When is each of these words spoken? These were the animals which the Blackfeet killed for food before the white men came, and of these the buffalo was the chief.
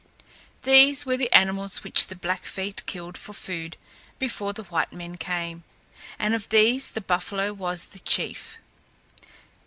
These 0.63 1.05
were 1.05 1.15
the 1.15 1.31
animals 1.31 1.83
which 1.83 2.07
the 2.07 2.15
Blackfeet 2.15 2.83
killed 2.87 3.19
for 3.19 3.33
food 3.33 3.77
before 4.17 4.51
the 4.51 4.63
white 4.63 4.91
men 4.91 5.15
came, 5.15 5.63
and 6.17 6.33
of 6.33 6.49
these 6.49 6.89
the 6.89 7.01
buffalo 7.01 7.53
was 7.53 7.85
the 7.85 7.99
chief. 7.99 8.57